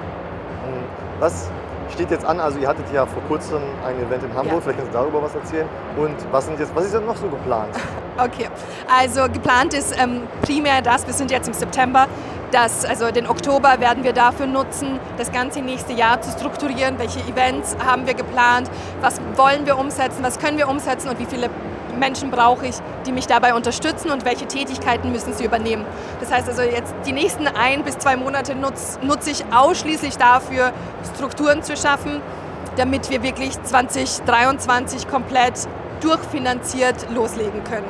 [1.21, 1.51] Was
[1.93, 2.39] steht jetzt an?
[2.39, 4.61] Also ihr hattet ja vor kurzem ein Event in Hamburg, ja.
[4.61, 5.67] vielleicht kannst du darüber was erzählen.
[5.97, 7.75] Und was, sind jetzt, was ist denn noch so geplant?
[8.21, 8.49] Okay,
[8.93, 12.09] also geplant ist ähm, primär das, wir sind jetzt im September,
[12.51, 16.99] das, also den Oktober werden wir dafür nutzen, das ganze nächste Jahr zu strukturieren.
[16.99, 18.71] Welche Events haben wir geplant?
[19.01, 20.23] Was wollen wir umsetzen?
[20.23, 21.09] Was können wir umsetzen?
[21.09, 21.51] Und wie viele
[21.99, 25.85] Menschen brauche ich, die mich dabei unterstützen und welche Tätigkeiten müssen sie übernehmen.
[26.21, 30.73] Das heißt also jetzt die nächsten ein bis zwei Monate nutze, nutze ich ausschließlich dafür,
[31.15, 32.21] Strukturen zu schaffen,
[32.77, 35.69] damit wir wirklich 2023 komplett
[36.01, 37.89] durchfinanziert loslegen können.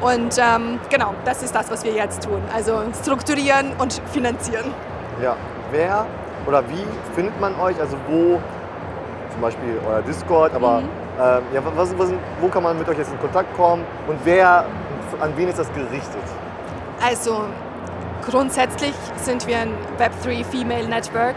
[0.00, 2.40] Und ähm, genau, das ist das, was wir jetzt tun.
[2.54, 4.72] Also strukturieren und finanzieren.
[5.20, 5.36] Ja,
[5.72, 6.06] wer
[6.46, 6.84] oder wie
[7.14, 7.78] findet man euch?
[7.80, 8.40] Also wo,
[9.30, 10.88] zum Beispiel euer Discord, aber mhm.
[11.20, 14.64] ähm, ja, was, was, wo kann man mit euch jetzt in Kontakt kommen und wer,
[15.20, 16.22] an wen ist das gerichtet?
[17.04, 17.42] Also
[18.28, 21.34] grundsätzlich sind wir ein Web3 Female Network,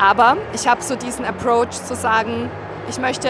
[0.00, 2.50] aber ich habe so diesen Approach zu sagen,
[2.88, 3.28] ich möchte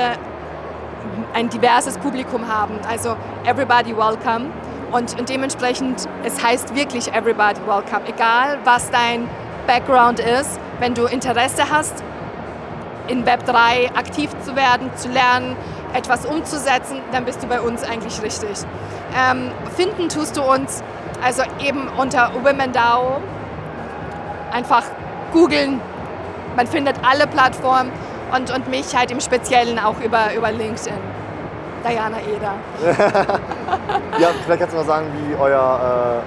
[1.35, 2.79] ein diverses Publikum haben.
[2.89, 4.51] Also everybody welcome.
[4.93, 8.03] Und, und dementsprechend, es heißt wirklich everybody welcome.
[8.07, 9.29] Egal, was dein
[9.67, 12.03] Background ist, wenn du Interesse hast,
[13.09, 15.57] in Web3 aktiv zu werden, zu lernen,
[15.95, 18.67] etwas umzusetzen, dann bist du bei uns eigentlich richtig.
[19.17, 20.83] Ähm, finden tust du uns
[21.23, 23.21] also eben unter WomenDAO.
[24.53, 24.85] Einfach
[25.33, 25.81] googeln.
[26.57, 27.91] Man findet alle Plattformen
[28.35, 30.95] und, und mich halt im Speziellen auch über, über LinkedIn.
[31.87, 32.55] Diana Eder.
[34.19, 36.23] ja, vielleicht kannst du mal sagen, wie euer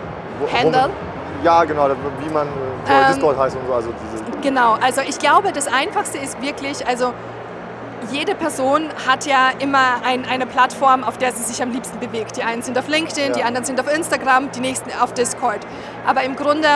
[0.48, 0.90] äh, Handle?
[1.44, 2.52] ja, genau, wie man äh,
[2.88, 3.74] ähm, Discord heißt und so.
[3.74, 7.14] Also diese genau, also ich glaube, das Einfachste ist wirklich, also
[8.12, 12.38] jede Person hat ja immer ein, eine Plattform, auf der sie sich am liebsten bewegt.
[12.38, 13.34] Die einen sind auf LinkedIn, ja.
[13.34, 15.60] die anderen sind auf Instagram, die nächsten auf Discord.
[16.08, 16.68] Aber im Grunde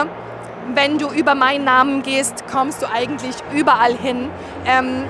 [0.73, 4.29] wenn du über meinen Namen gehst, kommst du eigentlich überall hin.
[4.65, 5.05] Ähm,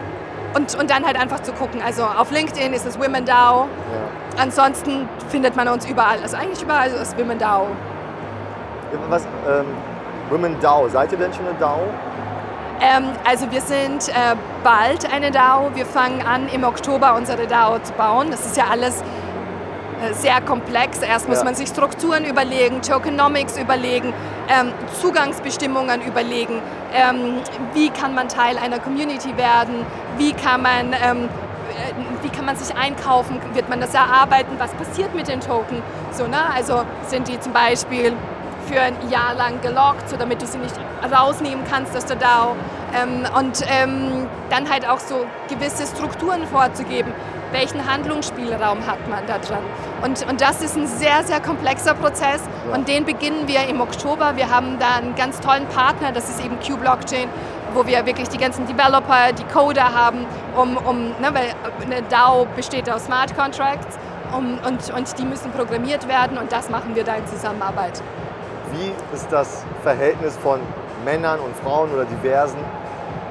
[0.56, 1.82] und, und dann halt einfach zu gucken.
[1.84, 3.62] Also auf LinkedIn ist es Women DAO.
[3.62, 4.42] Ja.
[4.42, 6.20] Ansonsten findet man uns überall.
[6.22, 7.68] Also eigentlich überall ist es Women DAO.
[9.10, 9.66] Was, ähm,
[10.30, 11.80] Women DAO, seid ihr denn schon eine DAO?
[12.82, 15.72] Ähm, also wir sind äh, bald eine DAO.
[15.74, 18.30] Wir fangen an im Oktober unsere DAO zu bauen.
[18.30, 19.04] Das ist ja alles
[20.14, 21.00] sehr komplex.
[21.02, 21.44] Erst muss Ja.
[21.46, 24.14] man sich Strukturen überlegen, Tokenomics überlegen,
[24.50, 26.62] ähm, Zugangsbestimmungen überlegen,
[26.94, 27.38] ähm,
[27.74, 29.86] wie kann man Teil einer Community werden,
[30.18, 31.30] wie kann man, ähm,
[31.70, 35.82] äh, wie kann man sich einkaufen, wird man das erarbeiten, was passiert mit den Token.
[36.12, 36.38] So, ne?
[36.56, 38.14] Also sind die zum Beispiel
[38.68, 40.76] für ein Jahr lang gelockt, so damit du sie nicht
[41.12, 42.56] rausnehmen kannst aus der DAO.
[42.96, 47.12] Ähm, und ähm, dann halt auch so gewisse Strukturen vorzugeben.
[47.54, 49.64] Welchen Handlungsspielraum hat man da dran?
[50.02, 52.42] Und, und das ist ein sehr, sehr komplexer Prozess
[52.74, 54.36] und den beginnen wir im Oktober.
[54.36, 57.30] Wir haben da einen ganz tollen Partner, das ist eben Q-Blockchain,
[57.76, 60.26] wo wir wirklich die ganzen Developer, die Coder haben,
[60.58, 61.54] um, um ne, weil
[61.86, 64.00] eine DAO besteht aus Smart Contracts
[64.36, 68.02] um, und, und die müssen programmiert werden und das machen wir da in Zusammenarbeit.
[68.72, 70.60] Wie ist das Verhältnis von
[71.06, 72.58] Männern und Frauen oder Diversen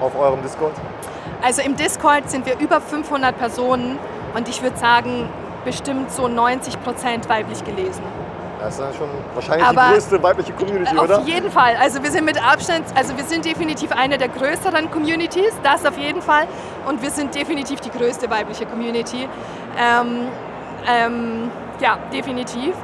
[0.00, 0.74] auf eurem Discord?
[1.42, 3.98] Also im Discord sind wir über 500 Personen
[4.34, 5.28] und ich würde sagen,
[5.64, 8.02] bestimmt so 90 Prozent weiblich gelesen.
[8.60, 11.20] Das ist dann schon wahrscheinlich Aber- die größte weibliche Community, Auf oder?
[11.22, 11.74] jeden Fall.
[11.80, 15.98] Also wir sind mit Abstand, also wir sind definitiv eine der größeren Communities, das auf
[15.98, 16.46] jeden Fall.
[16.86, 19.28] Und wir sind definitiv die größte weibliche Community.
[19.76, 20.28] Ähm,
[20.88, 21.50] ähm,
[21.80, 22.74] ja, definitiv.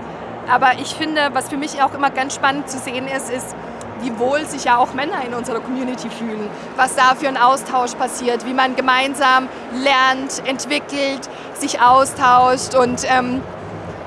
[0.50, 3.54] Aber ich finde, was für mich auch immer ganz spannend zu sehen ist, ist,
[4.00, 7.94] wie wohl sich ja auch Männer in unserer Community fühlen, was da für ein Austausch
[7.94, 13.40] passiert, wie man gemeinsam lernt, entwickelt, sich austauscht und ähm,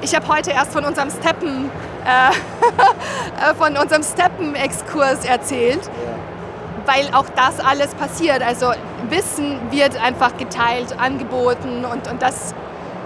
[0.02, 1.70] ich habe heute erst von unserem Steppen,
[2.06, 5.82] äh, von unserem Steppen-Exkurs erzählt,
[6.86, 8.42] weil auch das alles passiert.
[8.42, 8.72] Also
[9.10, 12.56] Wissen wird einfach geteilt, angeboten und, und das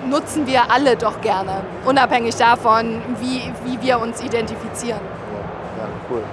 [0.08, 5.02] nutzen wir alle doch gerne, unabhängig davon, wie, wie wir uns identifizieren.
[5.78, 6.24] Ja, cool.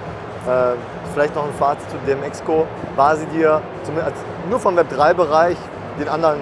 [0.47, 0.75] Äh,
[1.13, 2.67] vielleicht noch ein Fazit zu dem Exco.
[2.95, 5.57] War sie dir zumindest als, nur vom Web3-Bereich,
[5.99, 6.39] den anderen,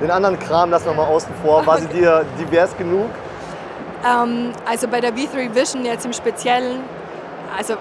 [0.00, 3.10] den anderen Kram lassen wir mal außen vor, war sie dir divers genug?
[4.06, 6.80] Ähm, also bei der V3 Vision jetzt im Speziellen,
[7.56, 7.74] also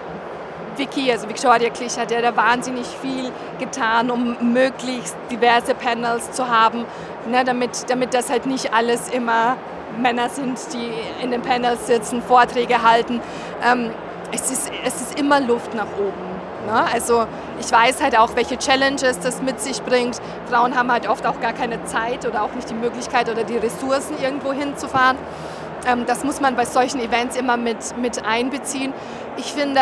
[0.76, 6.48] Vicky, also Victoria Klich hat ja da wahnsinnig viel getan, um möglichst diverse Panels zu
[6.48, 6.86] haben,
[7.28, 9.58] ne, damit, damit das halt nicht alles immer
[9.98, 10.92] Männer sind, die
[11.24, 13.22] in den Panels sitzen, Vorträge halten.
[13.64, 13.92] Ähm,
[14.32, 16.40] es, ist, es ist immer Luft nach oben.
[16.68, 16.86] Ne?
[16.94, 17.26] Also
[17.60, 20.18] ich weiß halt auch, welche Challenges das mit sich bringt.
[20.50, 23.58] Frauen haben halt oft auch gar keine Zeit oder auch nicht die Möglichkeit oder die
[23.58, 25.18] Ressourcen, irgendwo hinzufahren.
[25.88, 28.94] Ähm, das muss man bei solchen Events immer mit, mit einbeziehen.
[29.38, 29.82] Ich finde,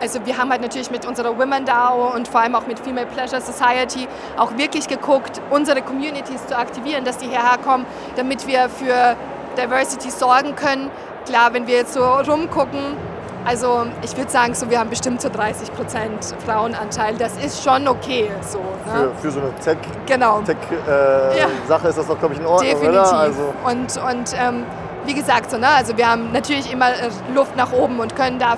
[0.00, 3.06] also wir haben halt natürlich mit unserer Women DAO und vor allem auch mit Female
[3.06, 8.68] Pleasure Society auch wirklich geguckt, unsere Communities zu aktivieren, dass die hierher kommen, damit wir
[8.68, 9.16] für
[9.56, 10.90] Diversity sorgen können.
[11.26, 12.96] Klar, wenn wir jetzt so rumgucken,
[13.44, 17.16] also ich würde sagen, so, wir haben bestimmt so 30 Prozent Frauenanteil.
[17.16, 18.58] Das ist schon okay so.
[18.58, 19.10] Ne?
[19.16, 20.40] Für, für so eine Tech, Genau.
[20.42, 20.56] Tech
[20.88, 21.46] äh, Ja.
[21.66, 22.88] Sache ist das doch, glaube ich, in Ordnung, Definitiv.
[23.00, 23.12] oder?
[23.18, 24.64] Also, Und, und ähm,
[25.04, 28.38] wie gesagt, so, ne, also wir haben natürlich immer äh, Luft nach oben und können
[28.38, 28.56] da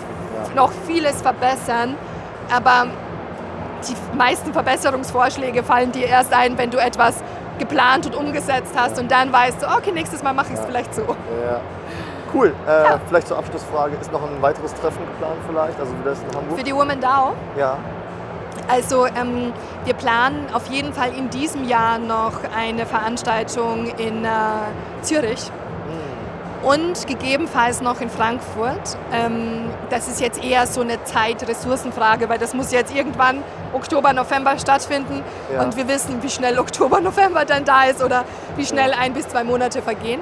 [0.55, 1.95] noch vieles verbessern.
[2.55, 2.87] Aber
[3.89, 7.23] die meisten Verbesserungsvorschläge fallen dir erst ein, wenn du etwas
[7.59, 10.95] geplant und umgesetzt hast und dann weißt du, okay, nächstes Mal mache ich es vielleicht
[10.95, 11.03] so.
[11.03, 11.61] ja.
[12.35, 12.49] Cool.
[12.67, 15.79] Äh, Vielleicht zur Abschlussfrage, ist noch ein weiteres Treffen geplant vielleicht?
[15.79, 16.59] Also wie das in Hamburg?
[16.59, 17.77] Für die Women DAO ja.
[18.69, 19.53] Also ähm,
[19.85, 24.29] wir planen auf jeden Fall in diesem Jahr noch eine Veranstaltung in äh,
[25.03, 25.51] Zürich
[26.63, 28.97] und gegebenenfalls noch in Frankfurt.
[29.13, 33.43] Ähm, das ist jetzt eher so eine Zeit-Ressourcenfrage, weil das muss jetzt irgendwann
[33.75, 35.63] Oktober, November stattfinden Ja.
[35.63, 38.25] und wir wissen, wie schnell Oktober, November dann da ist oder
[38.57, 40.21] wie schnell ein bis zwei Monate vergehen.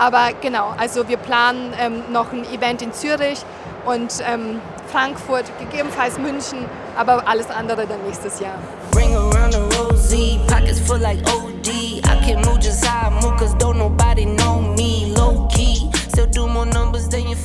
[0.00, 3.44] Aber genau, also wir planen ähm, noch ein Event in Zürich
[3.84, 4.58] und ähm,
[4.90, 6.64] Frankfurt, gegebenenfalls München,
[6.96, 8.56] aber alles andere dann nächstes Jahr.
[8.92, 11.68] Bring around the rosy, pockets full like OD.
[11.68, 15.12] I can move just how I move, cause don't nobody know me.
[15.14, 17.36] Low key, still do more numbers than you